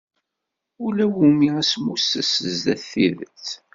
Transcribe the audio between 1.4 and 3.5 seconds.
asmusses zdat tidett.